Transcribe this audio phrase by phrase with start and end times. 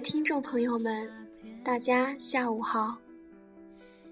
[0.00, 1.10] 听众朋友们，
[1.64, 2.98] 大家下午好，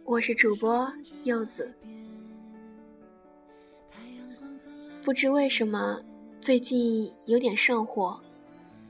[0.04, 0.90] 我是主播
[1.24, 1.70] 柚子。
[5.02, 6.00] 不知为什么，
[6.40, 8.18] 最近有点上火，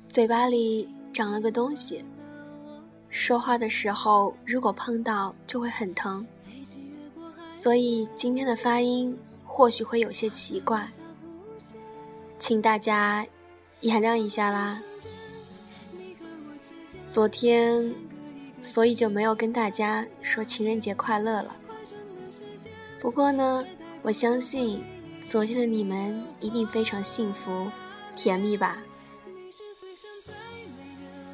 [0.08, 2.04] 嘴巴里长了个东西，
[3.10, 6.24] 说话的时候如果碰到就会很疼，
[7.50, 10.86] 所以今天的发音或许会有些奇怪，
[12.38, 13.26] 请大家
[13.80, 14.80] 原谅一下啦。
[17.14, 17.94] 昨天，
[18.60, 21.54] 所以就没有跟大家说情人节快乐了。
[22.98, 23.64] 不过呢，
[24.02, 24.82] 我相信
[25.22, 27.70] 昨天的你们一定非常幸福、
[28.16, 28.78] 甜蜜吧？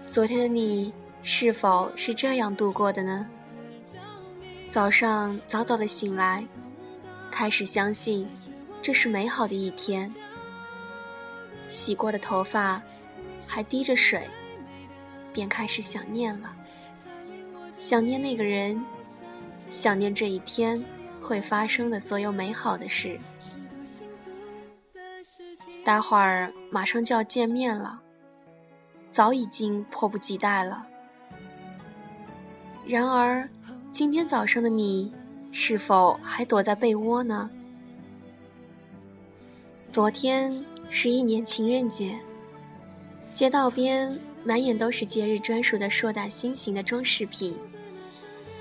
[0.07, 3.26] 昨天的你是否是这样度过的呢？
[4.69, 6.47] 早上早早的醒来，
[7.30, 8.29] 开始相信
[8.82, 10.15] 这是美好的一天。
[11.71, 12.82] 洗过的头发
[13.49, 14.29] 还滴着水。
[15.32, 16.54] 便开始想念了，
[17.78, 18.82] 想念那个人，
[19.68, 20.82] 想念这一天
[21.20, 23.18] 会发生的所有美好的事。
[25.84, 28.01] 待会儿马上就要见面了，
[29.10, 30.86] 早已经迫不及待了。
[32.86, 33.48] 然而，
[33.92, 35.12] 今天早上的你
[35.52, 37.48] 是否还躲在被窝呢？
[39.90, 40.52] 昨天
[40.90, 42.18] 是一年情人节，
[43.32, 44.18] 街道边。
[44.43, 47.55] 满眼都是节日专属的硕大心形的装饰品，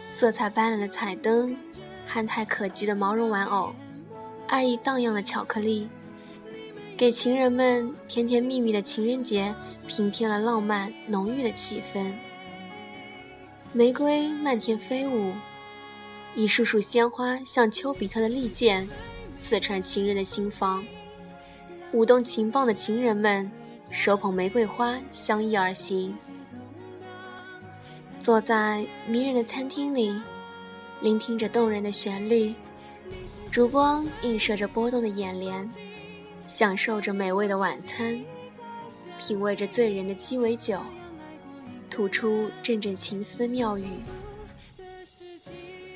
[0.10, 1.56] 色彩斑斓的彩灯，
[2.06, 3.74] 憨态可掬的毛绒玩偶，
[4.48, 5.88] 爱意荡漾的巧克力，
[6.98, 9.56] 给情人们甜甜蜜蜜的情人节
[9.88, 12.12] 平添了浪漫浓郁的气氛。
[13.72, 15.32] 玫瑰漫天飞舞，
[16.36, 18.90] 一束束鲜花像丘比特的利剑，
[19.38, 20.84] 刺穿情人的心房。
[21.94, 23.50] 舞动情棒的情人们。
[23.92, 26.16] 手捧玫瑰花，相依而行。
[28.20, 30.14] 坐在迷人的餐厅里，
[31.02, 32.54] 聆听着动人的旋律，
[33.50, 35.68] 烛光映射着波动的眼帘，
[36.48, 38.22] 享受着美味的晚餐，
[39.18, 40.80] 品味着醉人的鸡尾酒，
[41.90, 43.86] 吐出阵阵情思妙语。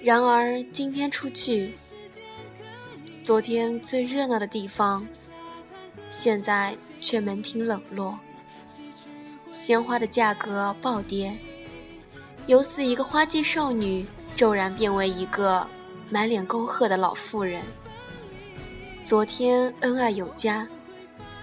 [0.02, 1.74] 然而今天出去，
[3.24, 5.06] 昨天最热闹的地方。
[6.16, 8.18] 现在却门庭冷落，
[9.50, 11.36] 鲜花的价格暴跌，
[12.46, 15.68] 由似一个花季少女骤然变为一个
[16.12, 17.64] 满脸沟壑的老妇人。
[19.04, 20.66] 昨天恩爱有加、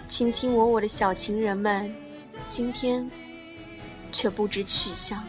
[0.08, 1.92] 卿卿我我的小情人们，
[2.48, 3.10] 今天
[4.12, 5.20] 却不知去向。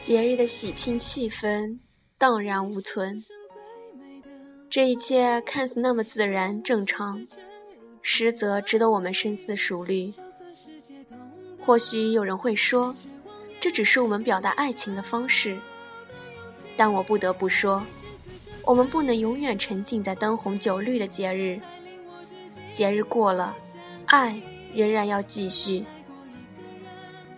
[0.00, 1.78] 节日的喜庆气氛
[2.16, 3.20] 荡然无存，
[4.70, 7.20] 这一切看似那么自然正常。
[8.02, 10.12] 实则值得我们深思熟虑。
[11.58, 12.94] 或许有人会说，
[13.60, 15.56] 这只是我们表达爱情的方式。
[16.76, 17.82] 但我不得不说，
[18.64, 21.60] 我们不能永远沉浸在灯红酒绿的节日。
[22.74, 23.56] 节日过了，
[24.06, 24.40] 爱
[24.74, 25.84] 仍然要继续。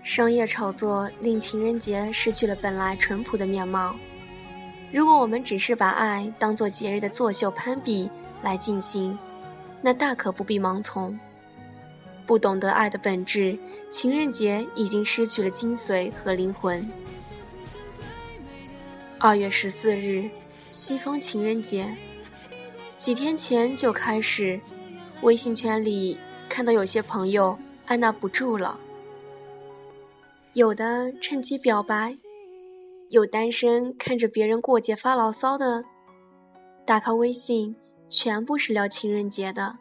[0.02, 3.94] 商业炒作令情人节失去了本来淳朴的面貌。
[4.92, 8.08] 如果我们只是把爱当作节日的作秀攀比
[8.42, 9.18] 来进行，
[9.84, 11.20] 那大可不必盲从。
[12.24, 13.54] 不懂得爱的本质，
[13.90, 16.88] 情人节已经失去了精髓和灵魂。
[19.18, 20.30] 二月十四日，
[20.72, 21.94] 西方情人节，
[22.96, 24.58] 几天前就开始，
[25.20, 26.18] 微信圈里
[26.48, 27.58] 看到有些朋友
[27.88, 28.80] 按捺不住了，
[30.54, 32.16] 有的趁机表白，
[33.10, 35.84] 有单身看着别人过节发牢骚的，
[36.86, 37.76] 打开微信。
[38.14, 39.76] 全部是聊情人节的，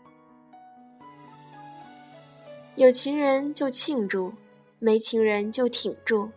[2.74, 4.34] 有情人就庆祝，
[4.80, 6.32] 没情人就挺住，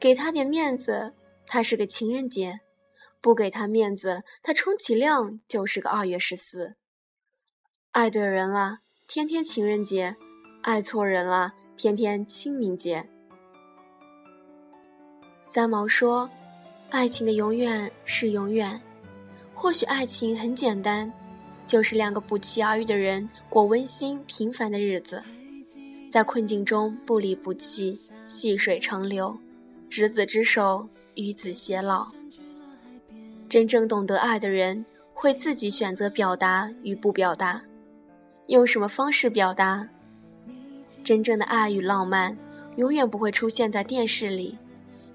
[0.00, 1.14] 给他点面子，
[1.46, 2.54] 他是个情人节；
[3.20, 6.74] 不给他面子，他充其量就是个二月十四。
[7.92, 10.16] 爱对人了，天天情人节；
[10.62, 13.08] 爱错人了，天天清明节。
[15.44, 16.28] 三毛说
[16.90, 18.82] ：“爱情的永远是永远。”
[19.54, 21.12] 或许爱情很简单。
[21.70, 25.22] 就是两个不期而遇的人过温馨平凡的日子，
[26.10, 27.96] 在困境中不离不弃，
[28.26, 29.38] 细水长流，
[29.88, 32.08] 执子之手，与子偕老。
[33.48, 34.84] 真正懂得爱的人，
[35.14, 37.62] 会自己选择表达与不表达，
[38.48, 39.88] 用什么方式表达。
[41.04, 42.36] 真正的爱与浪漫，
[42.74, 44.58] 永远不会出现在电视里，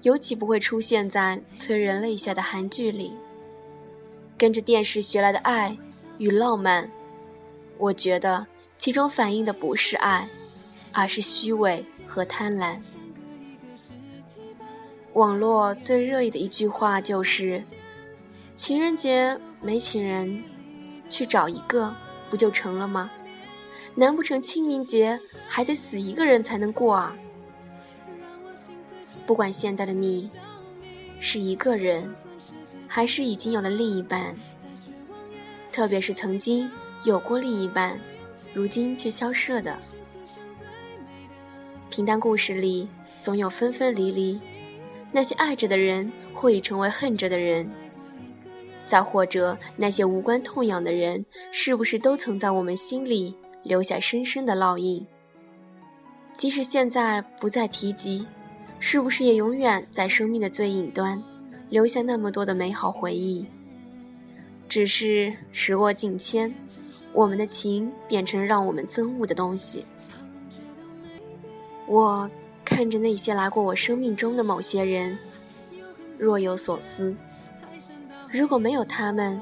[0.00, 3.12] 尤其不会出现在催人泪下的韩剧里。
[4.38, 5.76] 跟着电视学来的爱。
[6.18, 6.90] 与浪漫，
[7.78, 8.46] 我觉得
[8.78, 10.28] 其中反映的不是爱，
[10.92, 12.76] 而是虚伪和贪婪。
[15.14, 17.62] 网络最热议的一句话就是
[18.56, 20.42] ：“情人节没情人，
[21.08, 21.94] 去找一个
[22.30, 23.10] 不就成了吗？
[23.94, 27.16] 难不成清明节还得死一个人才能过啊？”
[29.26, 30.30] 不管现在的你
[31.18, 32.14] 是一个人，
[32.86, 34.36] 还是已经有了另一半，
[35.76, 36.70] 特别是曾经
[37.04, 38.00] 有过另一半，
[38.54, 39.78] 如今却消失了的。
[41.90, 42.88] 平淡故事里
[43.20, 44.40] 总有分分离离，
[45.12, 47.70] 那些爱着的人会成为恨着的人，
[48.86, 55.06] 再或者那些无关痛痒的人，是不是都曾在我们心里留下深深的烙印？
[56.32, 58.26] 即使现在不再提及。
[58.78, 61.22] 是不是也永远在生命的最隐端，
[61.68, 63.46] 留下那么多的美好回忆？
[64.68, 66.52] 只是时过境迁，
[67.12, 69.84] 我们的情变成让我们憎恶的东西。
[71.86, 72.28] 我
[72.64, 75.16] 看着那些来过我生命中的某些人，
[76.18, 77.14] 若有所思。
[78.28, 79.40] 如果没有他们，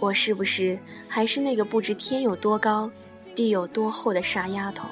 [0.00, 0.78] 我是不是
[1.08, 2.90] 还是那个不知天有多高，
[3.34, 4.88] 地有多厚的傻丫头？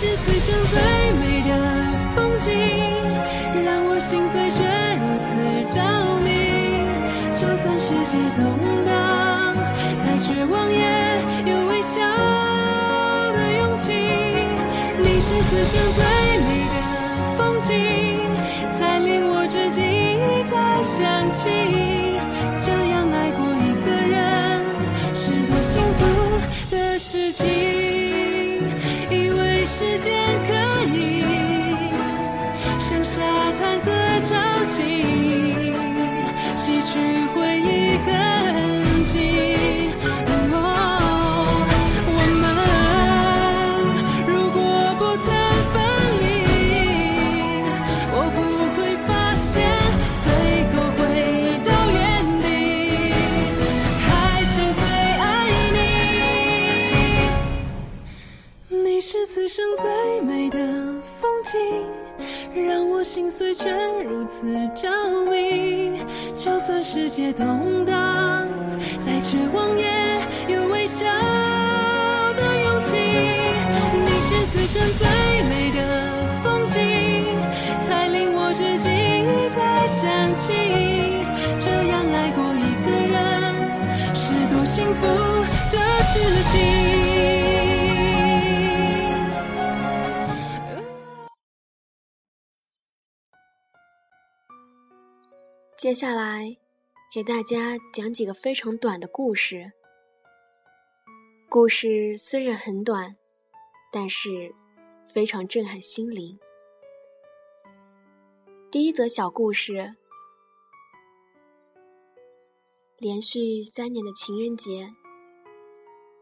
[0.00, 0.78] 是此生最
[1.18, 1.50] 美的
[2.14, 2.54] 风景，
[3.64, 4.62] 让我心碎却
[4.94, 5.34] 如此
[5.74, 5.82] 着
[6.22, 6.28] 迷。
[7.34, 8.46] 就算世界动
[8.86, 9.56] 荡，
[9.98, 10.86] 再绝望也
[11.50, 11.98] 有微笑
[13.32, 13.90] 的勇气。
[15.02, 16.04] 你是此生最
[16.46, 16.78] 美的
[17.36, 17.74] 风景，
[18.70, 21.97] 才令我至今一再想起。
[67.08, 68.46] 世界动荡，
[69.00, 69.88] 再绝望也
[70.46, 72.98] 有微笑的勇气。
[72.98, 75.08] 你是此生最
[75.48, 75.80] 美的
[76.44, 77.24] 风景，
[77.86, 80.52] 才令我至今一再想起。
[81.58, 83.16] 这样爱过一个人，
[84.14, 85.06] 是多幸福
[85.72, 86.20] 的事
[86.52, 86.60] 情。
[95.78, 96.54] 接下来，
[97.10, 99.72] 给大家讲几个非常短的故事。
[101.48, 103.16] 故事虽然很短，
[103.90, 104.54] 但是
[105.06, 106.38] 非常震撼心灵。
[108.70, 109.96] 第一则小故事：
[112.98, 114.92] 连续三年的情人节，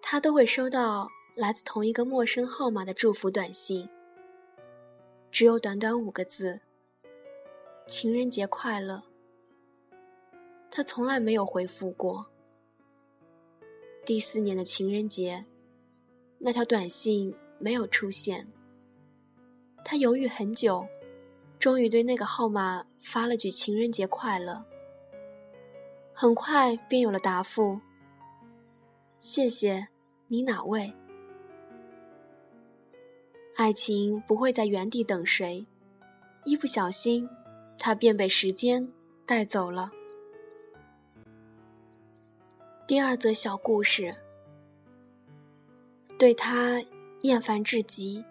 [0.01, 3.89] 他都会收到来自同一个陌生号码的祝福短信，
[5.33, 6.61] 只有短短五个字
[7.89, 9.03] ：“情人节快乐。”
[10.77, 12.27] 他从来没有回复过。
[14.05, 15.43] 第四年的情人节，
[16.37, 18.47] 那条短信没有出现。
[19.83, 20.87] 他犹豫很久，
[21.59, 24.63] 终于对那个号码发了句“情人节快乐”。
[26.13, 27.81] 很快便有了答复
[29.17, 29.89] ：“谢谢，
[30.29, 30.93] 你哪位？”
[33.57, 35.67] 爱情不会在原地等谁，
[36.45, 37.27] 一不小心，
[37.79, 38.87] 他便被时间
[39.25, 39.91] 带走了。
[42.87, 44.15] 第二则小故事，
[46.17, 46.81] 对他
[47.23, 48.25] 厌烦至极。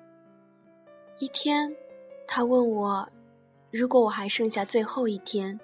[1.18, 1.76] 一天，
[2.26, 3.06] 他问我
[3.70, 5.60] ：“如果我还剩下最后一天，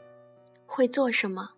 [0.66, 1.50] 会做什么？”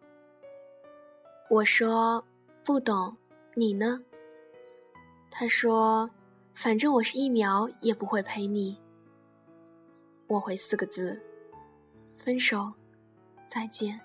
[1.50, 2.24] 我说
[2.64, 3.18] ：“不懂，
[3.56, 4.04] 你呢？”
[5.32, 6.08] 他说
[6.54, 8.78] ：“反正我是一秒也不会陪你。”
[10.30, 11.20] 我回四个字
[12.14, 12.72] ：“分手，
[13.48, 14.00] 再见。”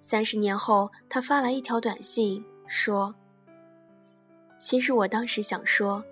[0.00, 3.14] 三十年后，他发来一条短信，说
[4.58, 6.02] ：“其实我当时想说，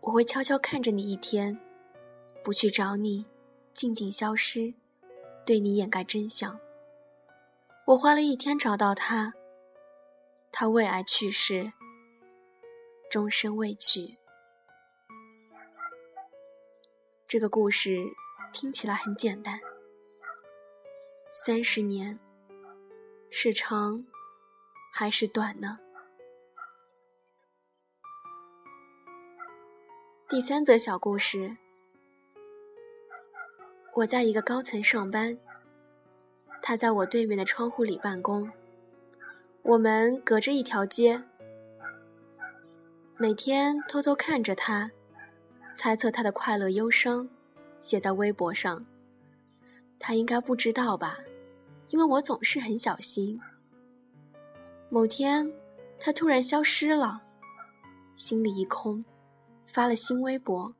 [0.00, 1.58] 我会悄悄看着你一天，
[2.42, 3.26] 不去找你，
[3.74, 4.72] 静静消失，
[5.44, 6.58] 对你掩盖真相。
[7.86, 9.34] 我花了一天找到他，
[10.52, 11.72] 他为爱去世，
[13.10, 14.16] 终身未娶。”
[17.28, 18.04] 这个故事
[18.52, 19.60] 听起来很简单，
[21.30, 22.18] 三十年。
[23.32, 24.04] 是长
[24.92, 25.78] 还是短呢？
[30.28, 31.56] 第三则小故事：
[33.94, 35.38] 我在一个高层上班，
[36.60, 38.50] 他在我对面的窗户里办公，
[39.62, 41.22] 我们隔着一条街。
[43.16, 44.90] 每天偷偷看着他，
[45.76, 47.28] 猜测他的快乐忧伤，
[47.76, 48.84] 写在微博上。
[50.00, 51.18] 他应该不知道吧，
[51.90, 53.40] 因为我总是很小心。
[54.88, 55.52] 某天，
[56.00, 57.20] 他突然消失了，
[58.16, 59.04] 心里一空，
[59.66, 60.74] 发了新微博。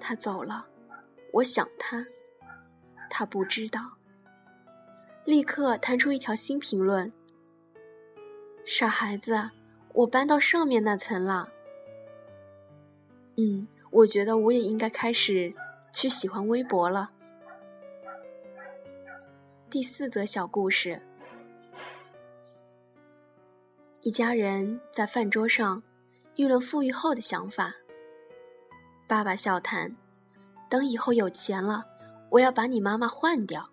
[0.00, 0.66] 他走了，
[1.34, 2.04] 我想他，
[3.10, 3.98] 他不知道。
[5.24, 7.12] 立刻弹出一条新评论
[8.64, 9.50] ：“傻孩子。”
[9.92, 11.48] 我搬到上面那层了。
[13.36, 15.52] 嗯，我觉得我也应该开始
[15.92, 17.10] 去喜欢微博了。
[19.70, 21.00] 第四则小故事：
[24.00, 25.80] 一家人在饭桌上
[26.34, 27.72] 议论富裕后的想法。
[29.06, 29.96] 爸爸笑谈
[30.68, 31.84] ：“等以后有钱了，
[32.30, 33.70] 我要把你妈妈换掉。”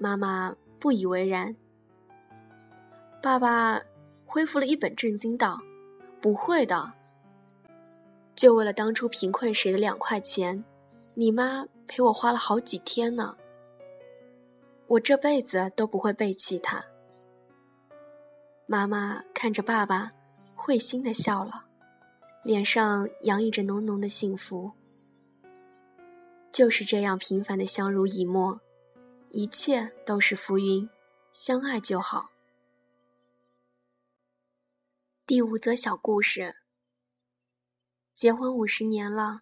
[0.00, 1.54] 妈妈不以为然。
[3.22, 3.80] 爸爸。
[4.28, 5.60] 恢复了一本正经道
[6.20, 6.92] ：“不会的，
[8.34, 10.64] 就为了当初贫困时的两块钱，
[11.14, 13.36] 你妈陪我花了好几天呢。
[14.88, 16.84] 我这辈子都不会背弃他。”
[18.66, 20.12] 妈妈看着爸爸，
[20.54, 21.66] 会心的笑了，
[22.42, 24.72] 脸上洋溢着浓浓的幸福。
[26.50, 28.60] 就是这样平凡的相濡以沫，
[29.28, 30.88] 一切都是浮云，
[31.30, 32.30] 相爱就好。
[35.26, 36.54] 第五则小故事。
[38.14, 39.40] 结婚五十年了，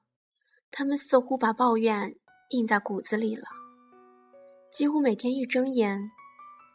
[0.70, 2.16] 他们似乎把抱怨
[2.48, 3.63] 印在骨子里了。
[4.74, 6.10] 几乎每天一睁眼，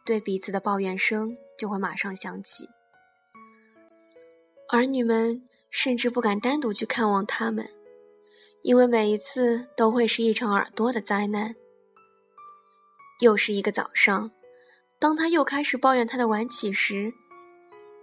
[0.06, 2.66] 对彼此的抱怨声就会马上响起。
[4.70, 7.68] 儿女们甚至不敢单独去看望他们，
[8.62, 11.54] 因为每一次都会是一场耳朵的灾难。
[13.18, 14.30] 又是一个早上，
[14.98, 17.12] 当他又开始抱怨他的晚起时。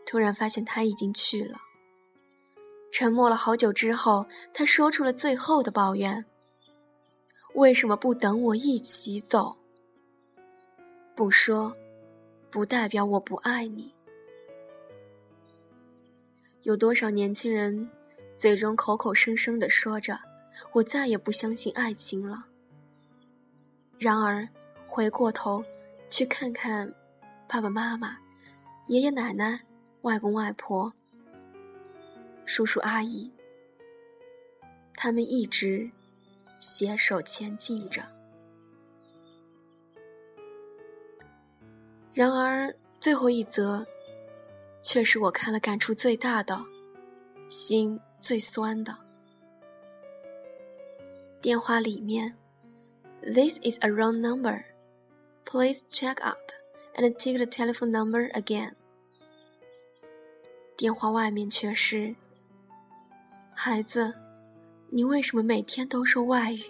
[0.05, 1.57] 突然发现他已经去了。
[2.91, 6.23] 沉默了好久之后，他说出了最后的抱怨
[7.55, 9.56] ：“为什么不等我一起走？”
[11.17, 11.75] 不说，
[12.51, 13.91] 不代表我不爱你。
[16.61, 17.89] 有多少年轻人，
[18.35, 20.19] 最终口口声声的说着
[20.73, 22.45] “我再也不相信爱情了”，
[23.97, 24.47] 然而
[24.85, 25.65] 回过头
[26.07, 26.93] 去看看
[27.47, 28.19] 爸爸妈妈、
[28.85, 29.61] 爷爷奶奶。
[30.03, 30.93] 外公外婆、
[32.45, 33.33] 叔叔阿姨，
[34.93, 35.89] 他们一直
[36.59, 38.16] 携手前进着。
[42.17, 43.85] 然而，最后一则，
[44.81, 46.59] 却是我看了感触最大的，
[47.47, 48.97] 心最酸的。
[51.39, 52.35] 电话里面
[53.21, 54.63] ，This is a wrong number.
[55.45, 56.39] Please check up
[56.95, 58.73] and take the telephone number again.
[60.75, 62.15] 电话外面却是
[63.53, 64.11] ：“孩子，
[64.89, 66.63] 你为什么每天都说外语？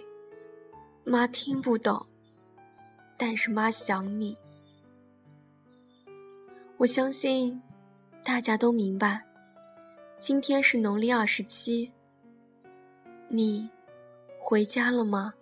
[1.06, 2.06] 妈听不懂，
[3.16, 4.38] 但是妈想你。
[6.77, 7.60] 我相信
[8.24, 9.24] 大家都明白，
[10.19, 11.91] 今天是农历二十七。
[13.27, 13.67] 你
[14.39, 15.34] 回家了吗？”